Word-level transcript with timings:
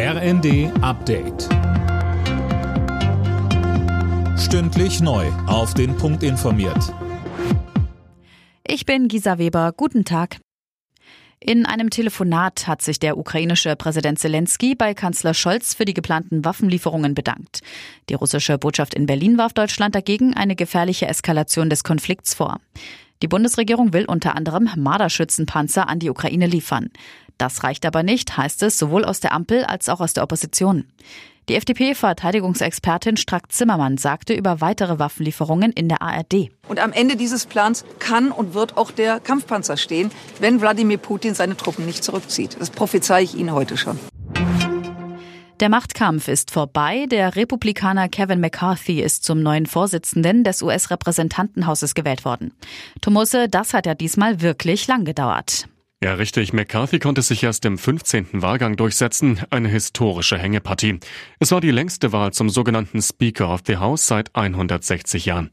RND 0.00 0.70
Update. 0.80 1.48
Stündlich 4.38 5.00
neu. 5.00 5.26
Auf 5.48 5.74
den 5.74 5.96
Punkt 5.96 6.22
informiert. 6.22 6.94
Ich 8.64 8.86
bin 8.86 9.08
Gisa 9.08 9.38
Weber. 9.38 9.72
Guten 9.76 10.04
Tag. 10.04 10.36
In 11.40 11.66
einem 11.66 11.90
Telefonat 11.90 12.68
hat 12.68 12.80
sich 12.80 13.00
der 13.00 13.18
ukrainische 13.18 13.74
Präsident 13.74 14.20
Zelensky 14.20 14.76
bei 14.76 14.94
Kanzler 14.94 15.34
Scholz 15.34 15.74
für 15.74 15.84
die 15.84 15.94
geplanten 15.94 16.44
Waffenlieferungen 16.44 17.14
bedankt. 17.14 17.62
Die 18.08 18.14
russische 18.14 18.56
Botschaft 18.56 18.94
in 18.94 19.06
Berlin 19.06 19.36
warf 19.36 19.52
Deutschland 19.52 19.96
dagegen 19.96 20.32
eine 20.32 20.54
gefährliche 20.54 21.08
Eskalation 21.08 21.70
des 21.70 21.82
Konflikts 21.82 22.34
vor. 22.34 22.60
Die 23.20 23.28
Bundesregierung 23.28 23.92
will 23.92 24.04
unter 24.04 24.36
anderem 24.36 24.70
Marderschützenpanzer 24.76 25.88
an 25.88 25.98
die 25.98 26.10
Ukraine 26.10 26.46
liefern. 26.46 26.90
Das 27.38 27.62
reicht 27.62 27.86
aber 27.86 28.02
nicht, 28.02 28.36
heißt 28.36 28.62
es 28.64 28.78
sowohl 28.78 29.04
aus 29.04 29.20
der 29.20 29.32
Ampel 29.32 29.64
als 29.64 29.88
auch 29.88 30.00
aus 30.00 30.12
der 30.12 30.24
Opposition. 30.24 30.84
Die 31.48 31.54
FDP-Verteidigungsexpertin 31.54 33.16
Strack-Zimmermann 33.16 33.96
sagte 33.96 34.34
über 34.34 34.60
weitere 34.60 34.98
Waffenlieferungen 34.98 35.72
in 35.72 35.88
der 35.88 36.02
ARD. 36.02 36.50
Und 36.68 36.78
am 36.78 36.92
Ende 36.92 37.16
dieses 37.16 37.46
Plans 37.46 37.86
kann 38.00 38.32
und 38.32 38.52
wird 38.52 38.76
auch 38.76 38.90
der 38.90 39.18
Kampfpanzer 39.18 39.78
stehen, 39.78 40.10
wenn 40.40 40.60
Wladimir 40.60 40.98
Putin 40.98 41.34
seine 41.34 41.56
Truppen 41.56 41.86
nicht 41.86 42.04
zurückzieht. 42.04 42.58
Das 42.60 42.68
prophezei 42.68 43.22
ich 43.22 43.34
Ihnen 43.34 43.52
heute 43.52 43.78
schon. 43.78 43.98
Der 45.60 45.70
Machtkampf 45.70 46.28
ist 46.28 46.50
vorbei. 46.50 47.06
Der 47.10 47.34
Republikaner 47.34 48.08
Kevin 48.10 48.40
McCarthy 48.40 49.00
ist 49.00 49.24
zum 49.24 49.42
neuen 49.42 49.64
Vorsitzenden 49.64 50.44
des 50.44 50.62
US-Repräsentantenhauses 50.62 51.94
gewählt 51.94 52.26
worden. 52.26 52.52
Tomose, 53.00 53.48
das 53.48 53.72
hat 53.72 53.86
ja 53.86 53.94
diesmal 53.94 54.42
wirklich 54.42 54.86
lang 54.86 55.04
gedauert. 55.04 55.66
Ja, 56.00 56.14
richtig. 56.14 56.52
McCarthy 56.52 57.00
konnte 57.00 57.22
sich 57.22 57.42
erst 57.42 57.64
im 57.64 57.76
15. 57.76 58.40
Wahlgang 58.40 58.76
durchsetzen. 58.76 59.40
Eine 59.50 59.68
historische 59.68 60.38
Hängepartie. 60.38 61.00
Es 61.40 61.50
war 61.50 61.60
die 61.60 61.72
längste 61.72 62.12
Wahl 62.12 62.32
zum 62.32 62.50
sogenannten 62.50 63.02
Speaker 63.02 63.52
of 63.52 63.62
the 63.66 63.78
House 63.78 64.06
seit 64.06 64.34
160 64.36 65.26
Jahren. 65.26 65.50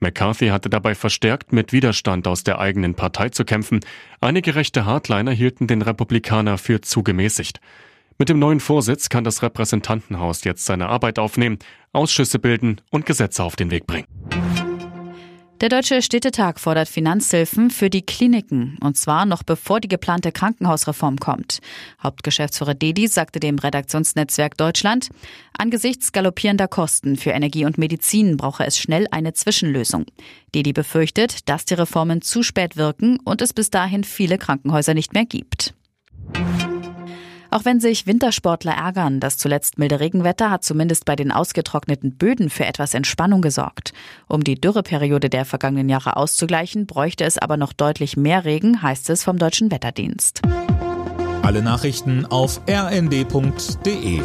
McCarthy 0.00 0.48
hatte 0.48 0.68
dabei 0.68 0.96
verstärkt 0.96 1.52
mit 1.52 1.72
Widerstand 1.72 2.26
aus 2.26 2.42
der 2.42 2.58
eigenen 2.58 2.94
Partei 2.96 3.28
zu 3.28 3.44
kämpfen. 3.44 3.80
Einige 4.20 4.56
rechte 4.56 4.84
Hardliner 4.84 5.30
hielten 5.30 5.68
den 5.68 5.80
Republikaner 5.80 6.58
für 6.58 6.80
zu 6.80 7.04
gemäßigt. 7.04 7.60
Mit 8.18 8.28
dem 8.28 8.40
neuen 8.40 8.60
Vorsitz 8.60 9.08
kann 9.08 9.22
das 9.22 9.42
Repräsentantenhaus 9.42 10.42
jetzt 10.42 10.64
seine 10.64 10.88
Arbeit 10.88 11.20
aufnehmen, 11.20 11.58
Ausschüsse 11.92 12.40
bilden 12.40 12.80
und 12.90 13.06
Gesetze 13.06 13.44
auf 13.44 13.54
den 13.54 13.70
Weg 13.70 13.86
bringen. 13.86 14.06
Der 15.60 15.68
Deutsche 15.68 16.02
Städtetag 16.02 16.58
fordert 16.58 16.88
Finanzhilfen 16.88 17.70
für 17.70 17.88
die 17.88 18.02
Kliniken, 18.02 18.76
und 18.82 18.96
zwar 18.96 19.24
noch 19.24 19.44
bevor 19.44 19.80
die 19.80 19.88
geplante 19.88 20.32
Krankenhausreform 20.32 21.18
kommt. 21.18 21.60
Hauptgeschäftsführer 22.02 22.74
Dedi 22.74 23.06
sagte 23.06 23.38
dem 23.38 23.58
Redaktionsnetzwerk 23.58 24.56
Deutschland, 24.56 25.10
angesichts 25.56 26.10
galoppierender 26.10 26.66
Kosten 26.66 27.16
für 27.16 27.30
Energie 27.30 27.64
und 27.66 27.78
Medizin 27.78 28.36
brauche 28.36 28.66
es 28.66 28.78
schnell 28.78 29.06
eine 29.12 29.32
Zwischenlösung. 29.32 30.06
Dedi 30.54 30.72
befürchtet, 30.72 31.48
dass 31.48 31.64
die 31.64 31.74
Reformen 31.74 32.20
zu 32.20 32.42
spät 32.42 32.76
wirken 32.76 33.20
und 33.24 33.40
es 33.40 33.52
bis 33.52 33.70
dahin 33.70 34.02
viele 34.02 34.38
Krankenhäuser 34.38 34.92
nicht 34.92 35.14
mehr 35.14 35.24
gibt. 35.24 35.73
Auch 37.54 37.64
wenn 37.64 37.78
sich 37.78 38.08
Wintersportler 38.08 38.72
ärgern, 38.72 39.20
das 39.20 39.36
zuletzt 39.36 39.78
milde 39.78 40.00
Regenwetter 40.00 40.50
hat 40.50 40.64
zumindest 40.64 41.04
bei 41.04 41.14
den 41.14 41.30
ausgetrockneten 41.30 42.16
Böden 42.16 42.50
für 42.50 42.66
etwas 42.66 42.94
Entspannung 42.94 43.42
gesorgt. 43.42 43.92
Um 44.26 44.42
die 44.42 44.60
Dürreperiode 44.60 45.30
der 45.30 45.44
vergangenen 45.44 45.88
Jahre 45.88 46.16
auszugleichen, 46.16 46.86
bräuchte 46.86 47.22
es 47.22 47.38
aber 47.38 47.56
noch 47.56 47.72
deutlich 47.72 48.16
mehr 48.16 48.44
Regen, 48.44 48.82
heißt 48.82 49.08
es 49.08 49.22
vom 49.22 49.38
Deutschen 49.38 49.70
Wetterdienst. 49.70 50.42
Alle 51.42 51.62
Nachrichten 51.62 52.26
auf 52.26 52.60
rnd.de 52.68 54.20